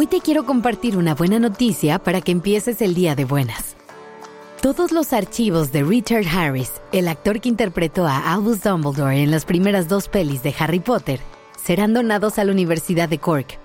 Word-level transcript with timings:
Hoy 0.00 0.06
te 0.06 0.22
quiero 0.22 0.46
compartir 0.46 0.96
una 0.96 1.14
buena 1.14 1.38
noticia 1.38 1.98
para 1.98 2.22
que 2.22 2.32
empieces 2.32 2.80
el 2.80 2.94
día 2.94 3.14
de 3.14 3.26
buenas. 3.26 3.76
Todos 4.62 4.92
los 4.92 5.12
archivos 5.12 5.72
de 5.72 5.82
Richard 5.82 6.24
Harris, 6.26 6.72
el 6.90 7.06
actor 7.06 7.38
que 7.38 7.50
interpretó 7.50 8.06
a 8.06 8.32
Albus 8.32 8.62
Dumbledore 8.62 9.22
en 9.22 9.30
las 9.30 9.44
primeras 9.44 9.88
dos 9.88 10.08
pelis 10.08 10.42
de 10.42 10.54
Harry 10.58 10.80
Potter, 10.80 11.20
serán 11.62 11.92
donados 11.92 12.38
a 12.38 12.44
la 12.44 12.52
Universidad 12.52 13.10
de 13.10 13.18
Cork, 13.18 13.58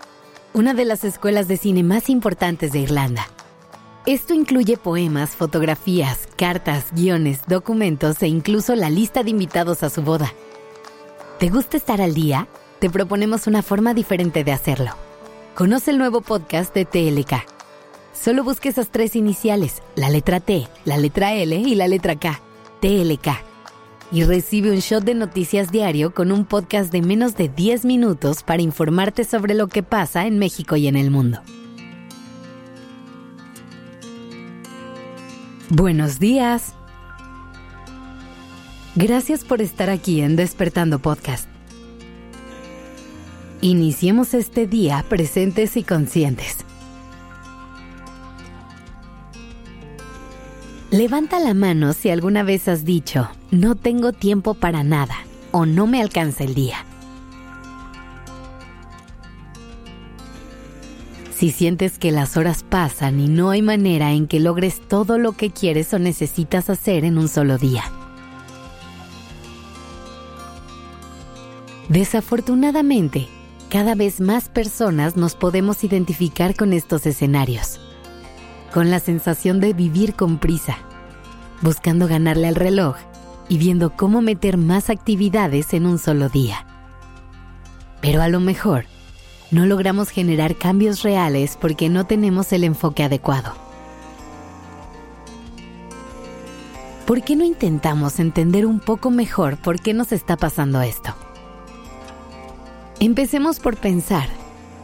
una 0.52 0.74
de 0.74 0.84
las 0.84 1.06
escuelas 1.06 1.48
de 1.48 1.56
cine 1.56 1.84
más 1.84 2.10
importantes 2.10 2.74
de 2.74 2.80
Irlanda. 2.80 3.30
Esto 4.06 4.34
incluye 4.34 4.76
poemas, 4.76 5.38
fotografías, 5.38 6.28
cartas, 6.36 6.88
guiones, 6.92 7.44
documentos 7.48 8.22
e 8.22 8.28
incluso 8.28 8.76
la 8.76 8.90
lista 8.90 9.24
de 9.24 9.30
invitados 9.30 9.84
a 9.84 9.90
su 9.90 10.02
boda. 10.02 10.34
¿Te 11.40 11.48
gusta 11.48 11.78
estar 11.78 12.02
al 12.02 12.14
día? 12.14 12.50
Te 12.80 12.90
proponemos 12.90 13.48
una 13.48 13.62
forma 13.62 13.94
diferente 13.94 14.44
de 14.44 14.52
hacerlo. 14.52 15.05
Conoce 15.56 15.92
el 15.92 15.98
nuevo 15.98 16.20
podcast 16.20 16.76
de 16.76 16.84
TLK. 16.84 17.46
Solo 18.12 18.44
busque 18.44 18.68
esas 18.68 18.90
tres 18.90 19.16
iniciales, 19.16 19.82
la 19.96 20.10
letra 20.10 20.42
T, 20.42 20.68
la 20.84 20.98
letra 20.98 21.34
L 21.34 21.56
y 21.56 21.76
la 21.76 21.88
letra 21.88 22.18
K, 22.18 22.42
TLK. 22.82 23.30
Y 24.12 24.26
recibe 24.26 24.72
un 24.72 24.80
shot 24.80 25.06
de 25.06 25.16
noticias 25.16 25.72
diario 25.72 26.14
con 26.14 26.34
un 26.34 26.44
podcast 26.44 26.92
de 26.92 27.02
menos 27.02 27.38
de 27.38 27.48
10 27.48 27.86
minutos 27.86 28.44
para 28.44 28.64
informarte 28.64 29.24
sobre 29.24 29.54
lo 29.54 29.68
que 29.68 29.82
pasa 29.82 30.28
en 30.28 30.40
México 30.40 30.76
y 30.76 30.88
en 30.88 30.98
el 30.98 31.10
mundo. 31.10 31.40
Buenos 35.70 36.20
días. 36.20 36.74
Gracias 38.96 39.46
por 39.46 39.62
estar 39.62 39.90
aquí 39.90 40.20
en 40.20 40.36
Despertando 40.36 41.00
Podcast. 41.00 41.55
Iniciemos 43.62 44.34
este 44.34 44.68
día 44.68 45.04
presentes 45.08 45.78
y 45.78 45.84
conscientes. 45.84 46.58
Levanta 50.92 51.40
la 51.40 51.54
mano 51.54 51.94
si 51.94 52.10
alguna 52.10 52.44
vez 52.44 52.68
has 52.68 52.86
dicho, 52.86 53.30
no 53.52 53.76
tengo 53.76 54.14
tiempo 54.14 54.54
para 54.54 54.84
nada 54.84 55.16
o 55.52 55.66
no 55.66 55.88
me 55.88 56.02
alcanza 56.02 56.44
el 56.44 56.54
día. 56.54 56.86
Si 61.36 61.52
sientes 61.52 61.98
que 61.98 62.12
las 62.12 62.38
horas 62.38 62.64
pasan 62.64 63.20
y 63.20 63.28
no 63.28 63.50
hay 63.50 63.62
manera 63.62 64.14
en 64.14 64.28
que 64.28 64.40
logres 64.40 64.80
todo 64.88 65.18
lo 65.18 65.34
que 65.34 65.50
quieres 65.50 65.94
o 65.94 66.00
necesitas 66.00 66.70
hacer 66.70 67.04
en 67.04 67.18
un 67.18 67.28
solo 67.28 67.58
día. 67.58 67.84
Desafortunadamente, 71.90 73.28
cada 73.76 73.94
vez 73.94 74.22
más 74.22 74.48
personas 74.48 75.18
nos 75.18 75.36
podemos 75.36 75.84
identificar 75.84 76.56
con 76.56 76.72
estos 76.72 77.06
escenarios, 77.06 77.82
con 78.74 78.90
la 78.90 79.02
sensación 79.02 79.60
de 79.60 79.74
vivir 79.74 80.14
con 80.14 80.38
prisa, 80.38 80.78
buscando 81.62 82.08
ganarle 82.08 82.48
al 82.48 82.56
reloj 82.56 82.96
y 83.50 83.58
viendo 83.58 83.90
cómo 83.90 84.22
meter 84.22 84.56
más 84.56 84.90
actividades 84.90 85.74
en 85.74 85.88
un 85.88 86.00
solo 86.00 86.30
día. 86.30 86.66
Pero 88.00 88.22
a 88.22 88.30
lo 88.30 88.40
mejor, 88.40 88.86
no 89.52 89.66
logramos 89.66 90.08
generar 90.08 90.56
cambios 90.56 91.04
reales 91.04 91.58
porque 91.60 91.90
no 91.90 92.06
tenemos 92.06 92.54
el 92.54 92.64
enfoque 92.64 93.04
adecuado. 93.04 93.56
¿Por 97.06 97.24
qué 97.24 97.36
no 97.36 97.44
intentamos 97.44 98.22
entender 98.22 98.66
un 98.66 98.80
poco 98.80 99.12
mejor 99.12 99.58
por 99.58 99.82
qué 99.82 99.94
nos 99.94 100.14
está 100.14 100.38
pasando 100.38 100.82
esto? 100.82 101.14
Empecemos 103.02 103.60
por 103.60 103.76
pensar, 103.76 104.30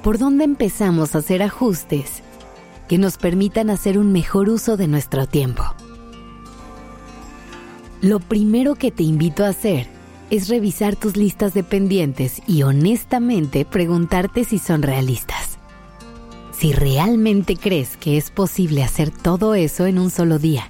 ¿por 0.03 0.17
dónde 0.17 0.43
empezamos 0.43 1.15
a 1.15 1.19
hacer 1.19 1.41
ajustes 1.41 2.23
que 2.89 2.97
nos 2.97 3.17
permitan 3.17 3.69
hacer 3.69 3.97
un 3.97 4.11
mejor 4.11 4.49
uso 4.49 4.75
de 4.75 4.87
nuestro 4.87 5.27
tiempo? 5.27 5.63
Lo 8.01 8.19
primero 8.19 8.75
que 8.75 8.91
te 8.91 9.03
invito 9.03 9.45
a 9.45 9.49
hacer 9.49 9.87
es 10.29 10.49
revisar 10.49 10.97
tus 10.97 11.15
listas 11.15 11.53
de 11.53 11.63
pendientes 11.63 12.41
y 12.47 12.63
honestamente 12.63 13.63
preguntarte 13.63 14.43
si 14.43 14.59
son 14.59 14.81
realistas. 14.81 15.57
Si 16.51 16.73
realmente 16.73 17.55
crees 17.55 17.95
que 17.95 18.17
es 18.17 18.29
posible 18.29 18.83
hacer 18.83 19.09
todo 19.09 19.55
eso 19.55 19.85
en 19.85 19.97
un 19.97 20.09
solo 20.09 20.37
día. 20.37 20.69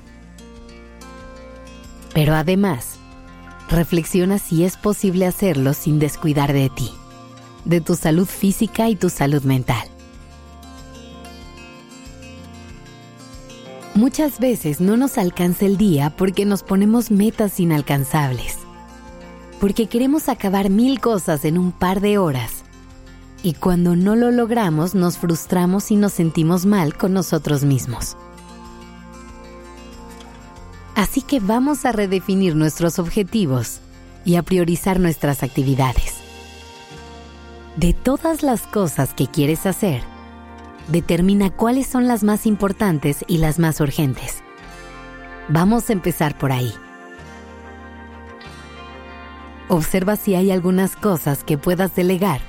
Pero 2.13 2.35
además, 2.35 2.97
reflexiona 3.68 4.38
si 4.38 4.63
es 4.63 4.78
posible 4.78 5.25
hacerlo 5.25 5.74
sin 5.74 5.97
descuidar 5.97 6.53
de 6.53 6.69
ti 6.69 6.91
de 7.66 7.82
tu 7.82 7.96
salud 7.96 8.28
física 8.28 8.90
y 8.90 8.96
tu 8.96 9.10
salud 9.10 9.44
mental. 9.44 9.88
Muchas 13.94 14.40
veces 14.40 14.80
no 14.80 14.96
nos 14.96 15.18
alcanza 15.18 15.66
el 15.66 15.78
día 15.78 16.14
porque 16.18 16.46
nos 16.46 16.64
ponemos 16.64 17.12
metas 17.12 17.60
inalcanzables, 17.60 18.58
porque 19.60 19.88
queremos 19.88 20.30
acabar 20.30 20.70
mil 20.70 21.02
cosas 21.02 21.44
en 21.44 21.58
un 21.58 21.72
par 21.72 22.00
de 22.00 22.18
horas 22.18 22.64
y 23.44 23.54
cuando 23.54 23.96
no 23.96 24.16
lo 24.16 24.32
logramos 24.32 24.96
nos 24.96 25.18
frustramos 25.18 25.92
y 25.92 25.98
nos 25.98 26.14
sentimos 26.14 26.66
mal 26.66 26.96
con 26.96 27.14
nosotros 27.14 27.64
mismos. 27.64 28.16
Así 30.96 31.22
que 31.22 31.40
vamos 31.40 31.86
a 31.86 31.92
redefinir 31.92 32.56
nuestros 32.56 32.98
objetivos 32.98 33.82
y 34.24 34.36
a 34.36 34.44
priorizar 34.44 35.00
nuestras 35.00 35.44
actividades 35.44 36.11
de 37.76 37.94
todas 37.94 38.44
las 38.44 38.64
cosas 38.64 39.14
que 39.14 39.28
quieres 39.28 39.66
hacer, 39.66 40.02
determina 40.90 41.50
cuáles 41.50 41.88
son 41.88 42.08
las 42.08 42.24
más 42.24 42.46
importantes 42.46 43.24
y 43.28 43.38
las 43.38 43.59
más 43.59 43.80
urgentes. 43.80 44.44
Vamos 45.48 45.90
a 45.90 45.94
empezar 45.94 46.38
por 46.38 46.52
ahí. 46.52 46.74
Observa 49.70 50.18
si 50.18 50.36
hay 50.36 50.52
algunas 50.52 50.96
cosas 50.96 51.44
que 51.44 51.58
puedas 51.58 51.96
delegar 51.96 52.42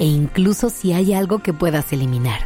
e 0.00 0.06
incluso 0.06 0.70
si 0.70 0.92
hay 0.92 1.12
algo 1.12 1.38
que 1.38 1.52
puedas 1.52 1.92
eliminar. 1.92 2.40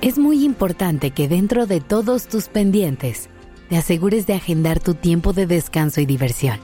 Es 0.00 0.18
muy 0.18 0.44
importante 0.44 1.10
que 1.10 1.28
dentro 1.28 1.66
de 1.66 1.80
todos 1.80 2.28
tus 2.28 2.48
pendientes 2.48 3.28
te 3.68 3.76
asegures 3.76 4.26
de 4.26 4.34
agendar 4.34 4.80
tu 4.80 4.94
tiempo 4.94 5.32
de 5.32 5.46
descanso 5.46 6.00
y 6.00 6.06
diversión. 6.06 6.58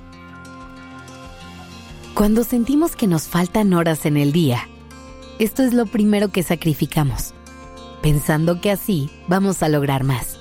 Cuando 2.15 2.45
sentimos 2.45 2.95
que 2.95 3.09
nos 3.09 3.25
faltan 3.25 3.75
horas 3.75 4.07
en 4.07 4.17
el 4.17 4.31
día, 4.31 4.69
esto 5.41 5.65
es 5.65 5.75
lo 5.75 5.85
primero 5.85 6.29
que 6.29 6.45
sacrificamos, 6.45 7.35
pensando 8.03 8.61
que 8.61 8.71
así 8.71 9.11
vamos 9.27 9.65
a 9.65 9.69
lograr 9.69 10.05
más. 10.05 10.39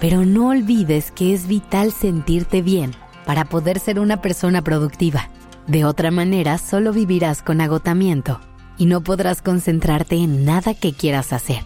Pero 0.00 0.24
no 0.24 0.48
olvides 0.48 1.10
que 1.10 1.34
es 1.34 1.46
vital 1.46 1.92
sentirte 1.92 2.62
bien 2.62 2.92
para 3.26 3.44
poder 3.44 3.78
ser 3.78 4.00
una 4.00 4.22
persona 4.22 4.64
productiva. 4.64 5.28
De 5.66 5.84
otra 5.84 6.10
manera, 6.10 6.56
solo 6.56 6.94
vivirás 6.94 7.42
con 7.42 7.60
agotamiento 7.60 8.40
y 8.78 8.86
no 8.86 9.02
podrás 9.02 9.42
concentrarte 9.42 10.16
en 10.16 10.46
nada 10.46 10.72
que 10.72 10.94
quieras 10.94 11.34
hacer. 11.34 11.62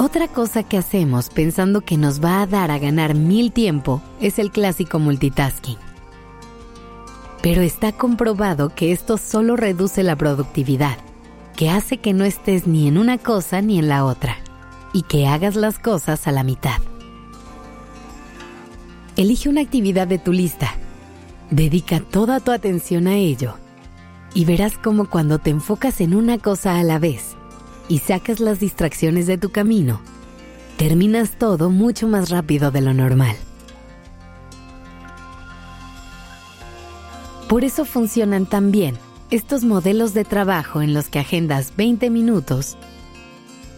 Otra 0.00 0.28
cosa 0.28 0.62
que 0.62 0.78
hacemos 0.78 1.28
pensando 1.28 1.80
que 1.80 1.96
nos 1.96 2.22
va 2.24 2.40
a 2.40 2.46
dar 2.46 2.70
a 2.70 2.78
ganar 2.78 3.16
mil 3.16 3.50
tiempo 3.50 4.00
es 4.20 4.38
el 4.38 4.52
clásico 4.52 5.00
multitasking. 5.00 5.76
Pero 7.42 7.62
está 7.62 7.90
comprobado 7.90 8.68
que 8.68 8.92
esto 8.92 9.18
solo 9.18 9.56
reduce 9.56 10.04
la 10.04 10.14
productividad, 10.14 10.98
que 11.56 11.68
hace 11.68 11.98
que 11.98 12.12
no 12.12 12.22
estés 12.22 12.68
ni 12.68 12.86
en 12.86 12.96
una 12.96 13.18
cosa 13.18 13.60
ni 13.60 13.80
en 13.80 13.88
la 13.88 14.04
otra, 14.04 14.36
y 14.92 15.02
que 15.02 15.26
hagas 15.26 15.56
las 15.56 15.80
cosas 15.80 16.28
a 16.28 16.32
la 16.32 16.44
mitad. 16.44 16.80
Elige 19.16 19.48
una 19.48 19.62
actividad 19.62 20.06
de 20.06 20.20
tu 20.20 20.32
lista, 20.32 20.74
dedica 21.50 21.98
toda 21.98 22.38
tu 22.38 22.52
atención 22.52 23.08
a 23.08 23.16
ello, 23.16 23.54
y 24.32 24.44
verás 24.44 24.78
cómo 24.78 25.10
cuando 25.10 25.40
te 25.40 25.50
enfocas 25.50 26.00
en 26.00 26.14
una 26.14 26.38
cosa 26.38 26.78
a 26.78 26.84
la 26.84 27.00
vez, 27.00 27.36
y 27.88 27.98
sacas 28.00 28.40
las 28.40 28.60
distracciones 28.60 29.26
de 29.26 29.38
tu 29.38 29.50
camino, 29.50 30.00
terminas 30.76 31.38
todo 31.38 31.70
mucho 31.70 32.06
más 32.06 32.30
rápido 32.30 32.70
de 32.70 32.82
lo 32.82 32.94
normal. 32.94 33.36
Por 37.48 37.64
eso 37.64 37.86
funcionan 37.86 38.44
tan 38.44 38.70
bien 38.70 38.98
estos 39.30 39.64
modelos 39.64 40.12
de 40.14 40.24
trabajo 40.24 40.82
en 40.82 40.92
los 40.92 41.08
que 41.08 41.18
agendas 41.18 41.72
20 41.76 42.10
minutos, 42.10 42.76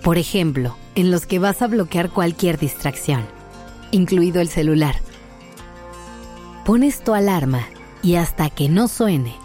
por 0.03 0.19
ejemplo, 0.19 0.77
en 0.95 1.11
los 1.11 1.27
que 1.27 1.39
vas 1.39 1.63
a 1.63 1.69
bloquear 1.69 2.11
cualquier 2.11 2.59
distracción, 2.59 3.25
incluido 3.93 4.41
el 4.41 4.49
celular. 4.49 4.97
Pones 6.65 7.03
tu 7.03 7.15
alarma 7.15 7.67
y 8.03 8.17
hasta 8.17 8.51
que 8.51 8.69
no 8.69 8.89
suene, 8.89 9.37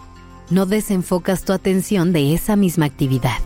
no 0.50 0.66
desenfocas 0.66 1.44
tu 1.44 1.52
atención 1.52 2.12
de 2.12 2.34
esa 2.34 2.56
misma 2.56 2.86
actividad. 2.86 3.38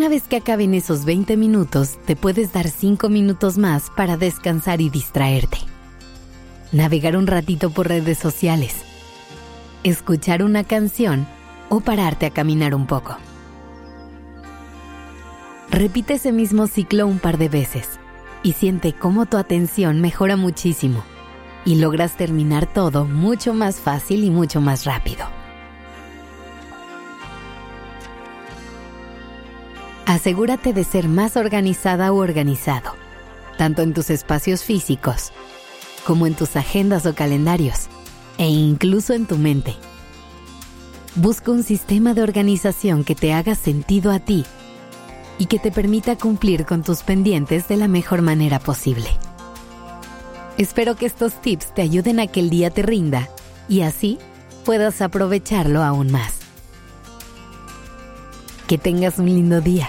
Una 0.00 0.08
vez 0.08 0.22
que 0.22 0.36
acaben 0.36 0.72
esos 0.72 1.04
20 1.04 1.36
minutos, 1.36 1.98
te 2.06 2.16
puedes 2.16 2.54
dar 2.54 2.70
5 2.70 3.10
minutos 3.10 3.58
más 3.58 3.90
para 3.94 4.16
descansar 4.16 4.80
y 4.80 4.88
distraerte. 4.88 5.58
Navegar 6.72 7.18
un 7.18 7.26
ratito 7.26 7.68
por 7.68 7.88
redes 7.88 8.16
sociales. 8.16 8.76
escuchar 9.84 10.42
una 10.42 10.64
canción 10.64 11.26
o 11.68 11.80
pararte 11.80 12.24
a 12.24 12.30
caminar 12.30 12.74
un 12.74 12.86
poco. 12.86 13.18
Repite 15.70 16.14
ese 16.14 16.32
mismo 16.32 16.66
ciclo 16.66 17.06
un 17.06 17.18
par 17.18 17.36
de 17.36 17.50
veces 17.50 17.86
y 18.42 18.54
siente 18.54 18.94
cómo 18.94 19.26
tu 19.26 19.36
atención 19.36 20.00
mejora 20.00 20.36
muchísimo 20.36 21.04
y 21.66 21.74
logras 21.74 22.16
terminar 22.16 22.72
todo 22.72 23.04
mucho 23.04 23.52
más 23.52 23.76
fácil 23.76 24.24
y 24.24 24.30
mucho 24.30 24.62
más 24.62 24.86
rápido. 24.86 25.39
Asegúrate 30.10 30.72
de 30.72 30.82
ser 30.82 31.06
más 31.06 31.36
organizada 31.36 32.10
o 32.10 32.16
organizado, 32.16 32.96
tanto 33.56 33.82
en 33.82 33.94
tus 33.94 34.10
espacios 34.10 34.64
físicos 34.64 35.30
como 36.04 36.26
en 36.26 36.34
tus 36.34 36.56
agendas 36.56 37.06
o 37.06 37.14
calendarios, 37.14 37.86
e 38.36 38.48
incluso 38.48 39.12
en 39.12 39.26
tu 39.26 39.38
mente. 39.38 39.76
Busca 41.14 41.52
un 41.52 41.62
sistema 41.62 42.12
de 42.12 42.24
organización 42.24 43.04
que 43.04 43.14
te 43.14 43.32
haga 43.32 43.54
sentido 43.54 44.10
a 44.10 44.18
ti 44.18 44.44
y 45.38 45.46
que 45.46 45.60
te 45.60 45.70
permita 45.70 46.16
cumplir 46.16 46.66
con 46.66 46.82
tus 46.82 47.04
pendientes 47.04 47.68
de 47.68 47.76
la 47.76 47.86
mejor 47.86 48.20
manera 48.20 48.58
posible. 48.58 49.10
Espero 50.58 50.96
que 50.96 51.06
estos 51.06 51.40
tips 51.40 51.72
te 51.72 51.82
ayuden 51.82 52.18
a 52.18 52.26
que 52.26 52.40
el 52.40 52.50
día 52.50 52.70
te 52.70 52.82
rinda 52.82 53.28
y 53.68 53.82
así 53.82 54.18
puedas 54.64 55.02
aprovecharlo 55.02 55.84
aún 55.84 56.10
más. 56.10 56.34
Que 58.66 58.76
tengas 58.76 59.20
un 59.20 59.26
lindo 59.26 59.60
día. 59.60 59.88